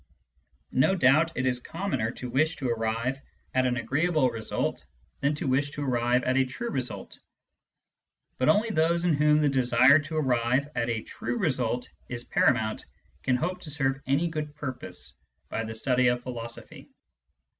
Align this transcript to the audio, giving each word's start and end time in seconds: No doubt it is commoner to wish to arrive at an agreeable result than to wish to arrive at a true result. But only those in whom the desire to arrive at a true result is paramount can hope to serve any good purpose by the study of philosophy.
No 0.71 0.95
doubt 0.95 1.31
it 1.37 1.45
is 1.45 1.59
commoner 1.59 2.09
to 2.09 2.29
wish 2.31 2.55
to 2.55 2.67
arrive 2.69 3.21
at 3.53 3.67
an 3.67 3.77
agreeable 3.77 4.31
result 4.31 4.83
than 5.19 5.35
to 5.35 5.47
wish 5.47 5.69
to 5.73 5.83
arrive 5.85 6.23
at 6.23 6.37
a 6.37 6.43
true 6.43 6.71
result. 6.71 7.19
But 8.39 8.49
only 8.49 8.71
those 8.71 9.05
in 9.05 9.13
whom 9.13 9.43
the 9.43 9.47
desire 9.49 9.99
to 9.99 10.17
arrive 10.17 10.69
at 10.73 10.89
a 10.89 11.03
true 11.03 11.37
result 11.37 11.87
is 12.09 12.23
paramount 12.23 12.87
can 13.21 13.35
hope 13.35 13.59
to 13.61 13.69
serve 13.69 14.01
any 14.07 14.27
good 14.27 14.55
purpose 14.55 15.13
by 15.49 15.63
the 15.65 15.75
study 15.75 16.07
of 16.07 16.23
philosophy. 16.23 16.89